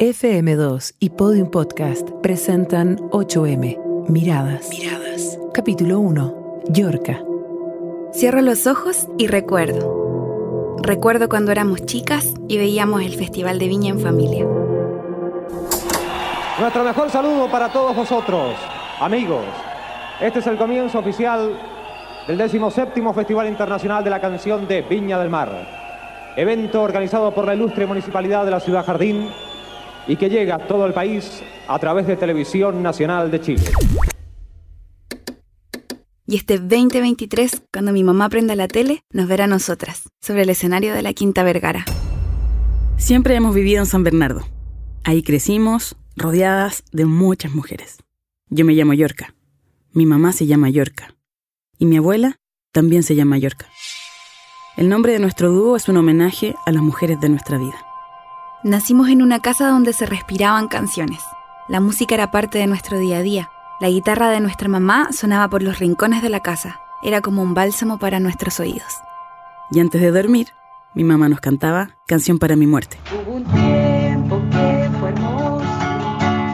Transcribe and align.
FM2 0.00 0.94
y 0.98 1.10
Podium 1.10 1.50
Podcast 1.50 2.08
presentan 2.22 2.96
8M, 3.10 4.08
Miradas. 4.08 4.70
Miradas. 4.70 5.38
Capítulo 5.52 6.00
1, 6.00 6.62
Yorca. 6.70 7.22
Cierro 8.14 8.40
los 8.40 8.66
ojos 8.66 9.08
y 9.18 9.26
recuerdo. 9.26 10.78
Recuerdo 10.82 11.28
cuando 11.28 11.52
éramos 11.52 11.84
chicas 11.84 12.32
y 12.48 12.56
veíamos 12.56 13.02
el 13.02 13.14
Festival 13.14 13.58
de 13.58 13.68
Viña 13.68 13.90
en 13.90 14.00
familia. 14.00 14.46
Nuestro 16.58 16.82
mejor 16.82 17.10
saludo 17.10 17.50
para 17.50 17.70
todos 17.70 17.94
vosotros, 17.94 18.54
amigos. 19.00 19.44
Este 20.18 20.38
es 20.38 20.46
el 20.46 20.56
comienzo 20.56 21.00
oficial 21.00 21.60
del 22.26 22.38
17 22.38 23.12
Festival 23.12 23.48
Internacional 23.48 24.02
de 24.02 24.08
la 24.08 24.20
Canción 24.22 24.66
de 24.66 24.80
Viña 24.80 25.18
del 25.18 25.28
Mar. 25.28 26.32
Evento 26.36 26.80
organizado 26.82 27.34
por 27.34 27.44
la 27.44 27.54
ilustre 27.54 27.84
Municipalidad 27.84 28.46
de 28.46 28.50
la 28.50 28.60
Ciudad 28.60 28.86
Jardín 28.86 29.28
y 30.06 30.16
que 30.16 30.28
llega 30.28 30.56
a 30.56 30.66
todo 30.66 30.86
el 30.86 30.92
país 30.92 31.42
a 31.68 31.78
través 31.78 32.06
de 32.06 32.16
Televisión 32.16 32.82
Nacional 32.82 33.30
de 33.30 33.40
Chile. 33.40 33.64
Y 36.26 36.36
este 36.36 36.58
2023, 36.58 37.62
cuando 37.72 37.92
mi 37.92 38.04
mamá 38.04 38.28
prenda 38.28 38.54
la 38.54 38.68
tele, 38.68 39.02
nos 39.12 39.26
verá 39.26 39.44
a 39.44 39.48
nosotras, 39.48 40.08
sobre 40.20 40.42
el 40.42 40.50
escenario 40.50 40.94
de 40.94 41.02
la 41.02 41.12
Quinta 41.12 41.42
Vergara. 41.42 41.84
Siempre 42.98 43.34
hemos 43.34 43.54
vivido 43.54 43.80
en 43.80 43.86
San 43.86 44.04
Bernardo. 44.04 44.46
Ahí 45.02 45.24
crecimos, 45.24 45.96
rodeadas 46.16 46.84
de 46.92 47.06
muchas 47.06 47.52
mujeres. 47.52 47.98
Yo 48.48 48.64
me 48.64 48.74
llamo 48.74 48.94
Yorca. 48.94 49.34
Mi 49.92 50.06
mamá 50.06 50.32
se 50.32 50.46
llama 50.46 50.70
Yorca. 50.70 51.16
Y 51.78 51.86
mi 51.86 51.96
abuela 51.96 52.38
también 52.72 53.02
se 53.02 53.16
llama 53.16 53.38
Yorca. 53.38 53.66
El 54.76 54.88
nombre 54.88 55.12
de 55.12 55.18
nuestro 55.18 55.50
dúo 55.50 55.74
es 55.74 55.88
un 55.88 55.96
homenaje 55.96 56.54
a 56.64 56.70
las 56.70 56.82
mujeres 56.82 57.20
de 57.20 57.28
nuestra 57.28 57.58
vida. 57.58 57.89
Nacimos 58.62 59.08
en 59.08 59.22
una 59.22 59.40
casa 59.40 59.68
donde 59.68 59.94
se 59.94 60.04
respiraban 60.04 60.68
canciones. 60.68 61.22
La 61.66 61.80
música 61.80 62.14
era 62.14 62.30
parte 62.30 62.58
de 62.58 62.66
nuestro 62.66 62.98
día 62.98 63.16
a 63.16 63.22
día. 63.22 63.50
La 63.80 63.88
guitarra 63.88 64.28
de 64.28 64.40
nuestra 64.40 64.68
mamá 64.68 65.08
sonaba 65.12 65.48
por 65.48 65.62
los 65.62 65.78
rincones 65.78 66.20
de 66.20 66.28
la 66.28 66.40
casa. 66.40 66.78
Era 67.02 67.22
como 67.22 67.40
un 67.40 67.54
bálsamo 67.54 67.98
para 67.98 68.20
nuestros 68.20 68.60
oídos. 68.60 68.92
Y 69.70 69.80
antes 69.80 70.02
de 70.02 70.10
dormir, 70.10 70.48
mi 70.94 71.04
mamá 71.04 71.30
nos 71.30 71.40
cantaba 71.40 71.96
Canción 72.06 72.38
para 72.38 72.54
mi 72.54 72.66
muerte. 72.66 72.98
Hubo 73.10 73.36
un 73.36 73.44
tiempo 73.44 74.42
que 74.50 74.90
fue 75.00 75.08
hermoso 75.08 75.64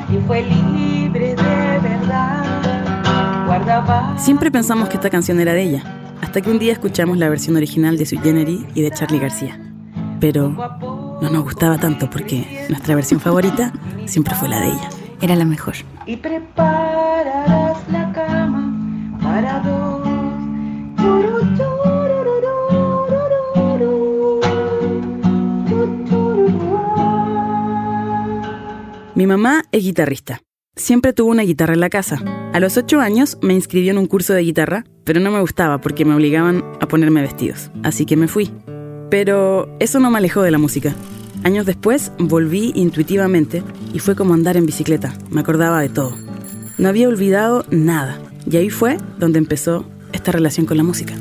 y 0.08 0.26
fue 0.28 0.42
libre 0.42 1.34
de 1.34 1.78
verdad. 1.80 3.46
Guardaba. 3.46 4.16
Siempre 4.16 4.52
pensamos 4.52 4.88
que 4.88 4.94
esta 4.94 5.10
canción 5.10 5.40
era 5.40 5.54
de 5.54 5.62
ella, 5.62 6.14
hasta 6.22 6.40
que 6.40 6.52
un 6.52 6.60
día 6.60 6.72
escuchamos 6.72 7.18
la 7.18 7.28
versión 7.28 7.56
original 7.56 7.98
de 7.98 8.06
Sui 8.06 8.18
Generis 8.18 8.64
y 8.76 8.82
de 8.82 8.92
Charlie 8.92 9.18
García. 9.18 9.58
Pero 10.20 10.54
no 11.20 11.30
nos 11.30 11.44
gustaba 11.44 11.78
tanto 11.78 12.08
porque 12.10 12.66
nuestra 12.68 12.94
versión 12.94 13.20
favorita 13.20 13.72
siempre 14.06 14.34
fue 14.34 14.48
la 14.48 14.60
de 14.60 14.68
ella. 14.68 14.90
Era 15.20 15.34
la 15.36 15.44
mejor. 15.44 15.74
Y 16.06 16.16
prepararás 16.16 17.78
la 17.90 18.12
cama 18.12 19.18
para 19.22 19.60
dos. 19.60 19.96
Mi 29.16 29.26
mamá 29.26 29.64
es 29.72 29.82
guitarrista. 29.82 30.42
Siempre 30.76 31.14
tuvo 31.14 31.30
una 31.30 31.42
guitarra 31.42 31.72
en 31.72 31.80
la 31.80 31.88
casa. 31.88 32.22
A 32.52 32.60
los 32.60 32.76
ocho 32.76 33.00
años 33.00 33.38
me 33.40 33.54
inscribió 33.54 33.90
en 33.90 33.96
un 33.96 34.04
curso 34.04 34.34
de 34.34 34.42
guitarra, 34.42 34.84
pero 35.04 35.20
no 35.20 35.30
me 35.30 35.40
gustaba 35.40 35.80
porque 35.80 36.04
me 36.04 36.14
obligaban 36.14 36.62
a 36.80 36.86
ponerme 36.86 37.22
vestidos. 37.22 37.70
Así 37.82 38.04
que 38.04 38.16
me 38.16 38.28
fui. 38.28 38.52
Pero 39.10 39.68
eso 39.78 40.00
no 40.00 40.10
me 40.10 40.18
alejó 40.18 40.42
de 40.42 40.50
la 40.50 40.58
música. 40.58 40.94
Años 41.44 41.64
después 41.66 42.10
volví 42.18 42.72
intuitivamente 42.74 43.62
y 43.92 44.00
fue 44.00 44.16
como 44.16 44.34
andar 44.34 44.56
en 44.56 44.66
bicicleta. 44.66 45.14
Me 45.30 45.40
acordaba 45.40 45.80
de 45.80 45.88
todo. 45.88 46.16
No 46.78 46.88
había 46.88 47.08
olvidado 47.08 47.64
nada. 47.70 48.18
Y 48.50 48.56
ahí 48.56 48.70
fue 48.70 48.98
donde 49.18 49.38
empezó 49.38 49.86
esta 50.12 50.32
relación 50.32 50.66
con 50.66 50.76
la 50.76 50.82
música. 50.82 51.14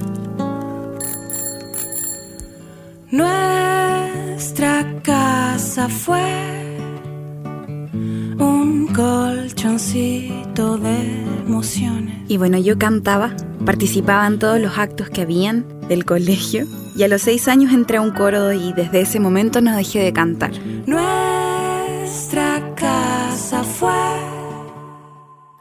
Nuestra 3.11 4.99
casa 5.03 5.87
fue 5.87 6.77
un 8.39 8.89
colchoncito 8.95 10.77
de 10.77 11.23
emociones. 11.45 12.15
Y 12.27 12.37
bueno, 12.37 12.57
yo 12.57 12.79
cantaba, 12.79 13.35
participaba 13.63 14.25
en 14.25 14.39
todos 14.39 14.59
los 14.59 14.77
actos 14.77 15.09
que 15.09 15.21
habían 15.21 15.65
del 15.87 16.03
colegio 16.03 16.65
y 16.95 17.03
a 17.03 17.07
los 17.07 17.21
seis 17.21 17.47
años 17.47 17.73
entré 17.73 17.97
a 17.97 18.01
un 18.01 18.11
coro 18.11 18.53
y 18.53 18.73
desde 18.73 19.01
ese 19.01 19.19
momento 19.19 19.61
no 19.61 19.75
dejé 19.75 19.99
de 19.99 20.13
cantar. 20.13 20.51
Nuestra 20.87 22.73
casa 22.75 23.63
fue 23.63 23.91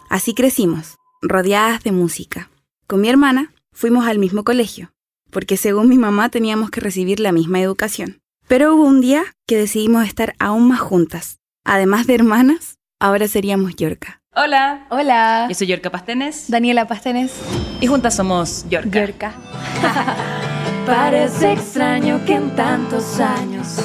Así 0.08 0.32
crecimos, 0.32 0.96
rodeadas 1.22 1.82
de 1.82 1.90
música. 1.90 2.48
Con 2.86 3.00
mi 3.00 3.08
hermana 3.08 3.52
fuimos 3.72 4.06
al 4.06 4.20
mismo 4.20 4.44
colegio, 4.44 4.92
porque 5.32 5.56
según 5.56 5.88
mi 5.88 5.98
mamá 5.98 6.28
teníamos 6.28 6.70
que 6.70 6.80
recibir 6.80 7.18
la 7.18 7.32
misma 7.32 7.60
educación. 7.60 8.20
Pero 8.46 8.76
hubo 8.76 8.84
un 8.84 9.00
día 9.00 9.24
que 9.48 9.56
decidimos 9.56 10.06
estar 10.06 10.34
aún 10.38 10.68
más 10.68 10.78
juntas. 10.78 11.40
Además 11.64 12.06
de 12.06 12.14
hermanas, 12.14 12.78
ahora 13.00 13.26
seríamos 13.26 13.74
Yorca. 13.74 14.20
Hola, 14.36 14.86
Hola, 14.90 15.46
yo 15.48 15.54
soy 15.54 15.68
Yorka 15.68 15.90
Pastenes 15.90 16.50
Daniela 16.50 16.86
Pastenes, 16.86 17.32
y 17.80 17.86
juntas 17.86 18.14
somos 18.14 18.64
Yorka. 18.68 18.88
Yorka. 19.00 19.34
Parece 20.86 21.52
extraño 21.52 22.22
que 22.26 22.34
en 22.34 22.54
tantos 22.54 23.18
años 23.18 23.80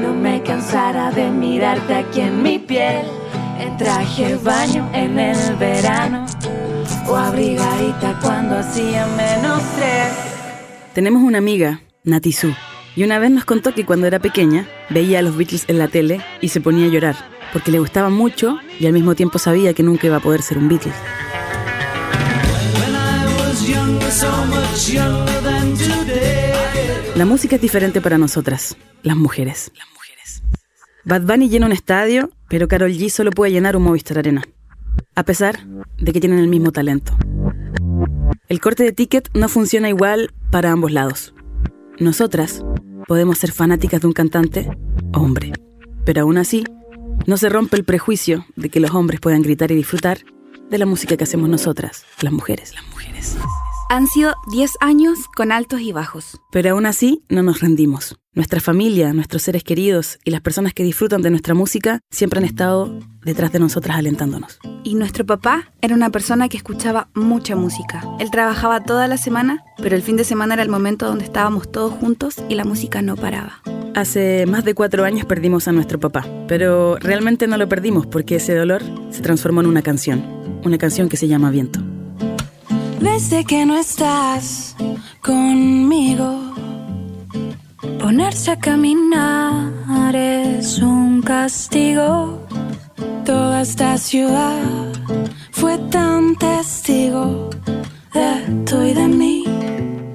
no 0.00 0.14
me 0.14 0.40
cansara 0.42 1.10
de 1.10 1.30
mirarte 1.30 1.94
aquí 1.94 2.20
en 2.20 2.42
mi 2.42 2.60
piel. 2.60 3.06
En 3.58 3.76
traje 3.76 4.36
baño 4.36 4.88
en 4.94 5.18
el 5.18 5.56
verano 5.56 6.26
o 7.08 7.16
abrigadita 7.16 8.20
cuando 8.22 8.58
hacía 8.58 9.06
menos 9.16 9.60
tres. 9.76 10.12
Tenemos 10.94 11.22
una 11.22 11.38
amiga, 11.38 11.80
Nati 12.04 12.32
Su, 12.32 12.54
y 12.94 13.02
una 13.02 13.18
vez 13.18 13.32
nos 13.32 13.44
contó 13.44 13.74
que 13.74 13.84
cuando 13.84 14.06
era 14.06 14.20
pequeña 14.20 14.68
veía 14.90 15.18
a 15.18 15.22
los 15.22 15.36
Beatles 15.36 15.64
en 15.66 15.78
la 15.78 15.88
tele 15.88 16.20
y 16.40 16.50
se 16.50 16.60
ponía 16.60 16.86
a 16.86 16.88
llorar, 16.88 17.16
porque 17.52 17.72
le 17.72 17.80
gustaba 17.80 18.10
mucho 18.10 18.58
y 18.78 18.86
al 18.86 18.92
mismo 18.92 19.16
tiempo 19.16 19.40
sabía 19.40 19.74
que 19.74 19.82
nunca 19.82 20.06
iba 20.06 20.16
a 20.18 20.20
poder 20.20 20.42
ser 20.42 20.58
un 20.58 20.68
Beatle. 20.68 20.92
La 27.18 27.26
música 27.26 27.56
es 27.56 27.62
diferente 27.62 28.00
para 28.00 28.16
nosotras, 28.16 28.76
las 29.02 29.16
mujeres. 29.16 29.72
Las 29.76 29.88
mujeres. 29.92 30.40
Bad 31.04 31.22
Bunny 31.22 31.48
llena 31.48 31.66
un 31.66 31.72
estadio, 31.72 32.30
pero 32.48 32.68
Carol 32.68 32.92
G 32.92 33.08
solo 33.08 33.32
puede 33.32 33.50
llenar 33.50 33.76
un 33.76 33.82
Movistar 33.82 34.18
Arena, 34.18 34.44
a 35.16 35.24
pesar 35.24 35.66
de 35.98 36.12
que 36.12 36.20
tienen 36.20 36.38
el 36.38 36.46
mismo 36.46 36.70
talento. 36.70 37.18
El 38.48 38.60
corte 38.60 38.84
de 38.84 38.92
ticket 38.92 39.30
no 39.34 39.48
funciona 39.48 39.88
igual 39.88 40.32
para 40.52 40.70
ambos 40.70 40.92
lados. 40.92 41.34
Nosotras 41.98 42.64
podemos 43.08 43.38
ser 43.38 43.50
fanáticas 43.50 44.00
de 44.00 44.06
un 44.06 44.12
cantante 44.12 44.70
hombre, 45.12 45.54
pero 46.04 46.22
aún 46.22 46.38
así 46.38 46.62
no 47.26 47.36
se 47.36 47.48
rompe 47.48 47.76
el 47.76 47.82
prejuicio 47.82 48.46
de 48.54 48.68
que 48.68 48.78
los 48.78 48.92
hombres 48.92 49.18
puedan 49.18 49.42
gritar 49.42 49.72
y 49.72 49.74
disfrutar 49.74 50.20
de 50.70 50.78
la 50.78 50.86
música 50.86 51.16
que 51.16 51.24
hacemos 51.24 51.48
nosotras, 51.48 52.04
las 52.20 52.32
mujeres, 52.32 52.76
las 52.76 52.86
mujeres. 52.86 53.36
Han 53.90 54.06
sido 54.06 54.34
10 54.50 54.72
años 54.80 55.18
con 55.34 55.50
altos 55.50 55.80
y 55.80 55.92
bajos. 55.92 56.38
Pero 56.52 56.72
aún 56.72 56.84
así 56.84 57.24
no 57.30 57.42
nos 57.42 57.60
rendimos. 57.60 58.18
Nuestra 58.34 58.60
familia, 58.60 59.14
nuestros 59.14 59.42
seres 59.42 59.64
queridos 59.64 60.18
y 60.24 60.30
las 60.30 60.42
personas 60.42 60.74
que 60.74 60.84
disfrutan 60.84 61.22
de 61.22 61.30
nuestra 61.30 61.54
música 61.54 62.00
siempre 62.10 62.38
han 62.38 62.44
estado 62.44 62.98
detrás 63.24 63.50
de 63.50 63.58
nosotras 63.58 63.96
alentándonos. 63.96 64.58
Y 64.84 64.94
nuestro 64.94 65.24
papá 65.24 65.72
era 65.80 65.94
una 65.94 66.10
persona 66.10 66.50
que 66.50 66.58
escuchaba 66.58 67.08
mucha 67.14 67.56
música. 67.56 68.04
Él 68.20 68.30
trabajaba 68.30 68.84
toda 68.84 69.08
la 69.08 69.16
semana, 69.16 69.64
pero 69.78 69.96
el 69.96 70.02
fin 70.02 70.16
de 70.16 70.24
semana 70.24 70.52
era 70.52 70.62
el 70.62 70.68
momento 70.68 71.06
donde 71.06 71.24
estábamos 71.24 71.72
todos 71.72 71.94
juntos 71.94 72.36
y 72.50 72.56
la 72.56 72.64
música 72.64 73.00
no 73.00 73.16
paraba. 73.16 73.62
Hace 73.94 74.44
más 74.46 74.64
de 74.64 74.74
cuatro 74.74 75.04
años 75.04 75.24
perdimos 75.24 75.66
a 75.66 75.72
nuestro 75.72 75.98
papá, 75.98 76.26
pero 76.46 76.98
realmente 76.98 77.46
no 77.46 77.56
lo 77.56 77.70
perdimos 77.70 78.06
porque 78.06 78.36
ese 78.36 78.54
dolor 78.54 78.82
se 79.10 79.22
transformó 79.22 79.62
en 79.62 79.66
una 79.66 79.80
canción, 79.80 80.22
una 80.62 80.76
canción 80.76 81.08
que 81.08 81.16
se 81.16 81.26
llama 81.26 81.50
Viento. 81.50 81.80
Desde 83.00 83.44
que 83.44 83.64
no 83.66 83.76
estás 83.76 84.76
conmigo. 85.20 86.54
Ponerse 88.00 88.52
a 88.52 88.58
caminar 88.58 90.14
es 90.14 90.78
un 90.78 91.22
castigo. 91.22 92.46
Toda 93.24 93.60
esta 93.62 93.98
ciudad 93.98 94.92
fue 95.52 95.78
tan 95.90 96.36
testigo 96.36 97.50
de 98.14 98.64
tú 98.64 98.82
y 98.82 98.94
de 98.94 99.08
mí. 99.08 99.44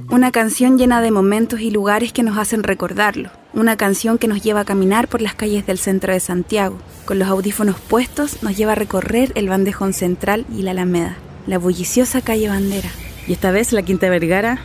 Una 0.09 0.31
canción 0.31 0.77
llena 0.77 1.01
de 1.01 1.11
momentos 1.11 1.59
y 1.61 1.71
lugares 1.71 2.13
que 2.13 2.23
nos 2.23 2.37
hacen 2.37 2.63
recordarlo. 2.63 3.31
Una 3.53 3.77
canción 3.77 4.17
que 4.17 4.27
nos 4.27 4.41
lleva 4.41 4.61
a 4.61 4.65
caminar 4.65 5.07
por 5.07 5.21
las 5.21 5.35
calles 5.35 5.65
del 5.65 5.77
centro 5.77 6.13
de 6.13 6.19
Santiago. 6.19 6.77
Con 7.05 7.19
los 7.19 7.27
audífonos 7.27 7.79
puestos 7.79 8.41
nos 8.43 8.55
lleva 8.55 8.73
a 8.73 8.75
recorrer 8.75 9.31
el 9.35 9.49
bandejón 9.49 9.93
central 9.93 10.45
y 10.55 10.61
la 10.61 10.71
Alameda. 10.71 11.17
La 11.45 11.57
bulliciosa 11.57 12.21
calle 12.21 12.47
Bandera. 12.47 12.89
Y 13.27 13.33
esta 13.33 13.51
vez 13.51 13.73
la 13.73 13.83
Quinta 13.83 14.09
Vergara 14.09 14.59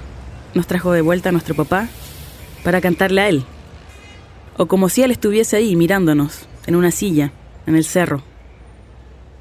nos 0.54 0.68
trajo 0.68 0.92
de 0.92 1.00
vuelta 1.00 1.30
a 1.30 1.32
nuestro 1.32 1.56
papá 1.56 1.88
para 2.62 2.80
cantarle 2.80 3.20
a 3.20 3.28
él. 3.28 3.44
O 4.56 4.66
como 4.66 4.88
si 4.88 5.02
él 5.02 5.10
estuviese 5.10 5.56
ahí 5.56 5.74
mirándonos, 5.74 6.46
en 6.66 6.76
una 6.76 6.90
silla, 6.90 7.32
en 7.66 7.74
el 7.74 7.84
cerro. 7.84 8.22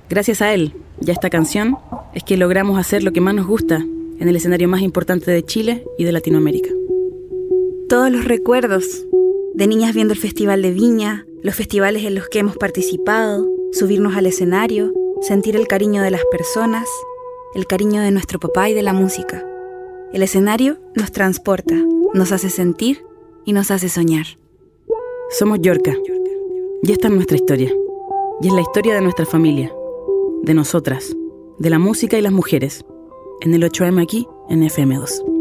Gracias 0.10 0.42
a 0.42 0.54
él 0.54 0.74
y 1.00 1.10
a 1.10 1.14
esta 1.14 1.30
canción 1.30 1.78
es 2.16 2.24
que 2.24 2.38
logramos 2.38 2.80
hacer 2.80 3.04
lo 3.04 3.12
que 3.12 3.22
más 3.22 3.36
nos 3.36 3.46
gusta 3.46 3.86
en 4.20 4.28
el 4.28 4.36
escenario 4.36 4.68
más 4.68 4.82
importante 4.82 5.30
de 5.30 5.44
Chile 5.44 5.84
y 5.98 6.06
de 6.06 6.12
Latinoamérica. 6.12 6.70
Todos 7.88 8.12
los 8.12 8.26
recuerdos 8.26 9.06
de 9.54 9.68
niñas 9.68 9.94
viendo 9.94 10.14
el 10.14 10.20
Festival 10.20 10.64
de 10.64 10.72
Viña, 10.72 11.26
los 11.44 11.56
festivales 11.56 12.04
en 12.04 12.16
los 12.16 12.30
que 12.30 12.40
hemos 12.40 12.58
participado, 12.58 13.48
subirnos 13.74 14.16
al 14.16 14.26
escenario, 14.26 14.92
sentir 15.22 15.56
el 15.56 15.68
cariño 15.68 16.02
de 16.02 16.12
las 16.12 16.22
personas, 16.32 16.88
el 17.56 17.68
cariño 17.68 18.02
de 18.02 18.12
nuestro 18.12 18.40
papá 18.40 18.70
y 18.70 18.74
de 18.74 18.84
la 18.84 18.94
música. 18.94 19.46
El 20.14 20.24
escenario 20.24 20.78
nos 20.96 21.12
transporta, 21.12 21.76
nos 22.14 22.32
hace 22.32 22.50
sentir 22.50 23.04
y 23.46 23.54
nos 23.54 23.72
hace 23.72 23.90
soñar. 23.90 24.26
Somos 25.30 25.60
Yorka 25.62 25.94
y 26.84 26.92
esta 26.92 27.08
es 27.08 27.14
nuestra 27.14 27.38
historia. 27.38 27.72
Y 28.42 28.48
es 28.48 28.54
la 28.54 28.62
historia 28.62 28.94
de 28.94 29.02
nuestra 29.02 29.26
familia, 29.26 29.74
de 30.44 30.54
nosotras, 30.54 31.16
de 31.58 31.70
la 31.70 31.80
música 31.80 32.18
y 32.18 32.22
las 32.22 32.32
mujeres, 32.32 32.86
en 33.42 33.54
el 33.54 33.64
8M 33.64 34.02
aquí 34.02 34.28
en 34.50 34.62
FM2. 34.62 35.37